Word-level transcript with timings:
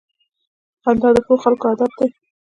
•خندا 0.83 1.09
د 1.15 1.17
ښو 1.25 1.33
خلکو 1.43 1.63
عادت 1.69 1.91
دی. 1.99 2.07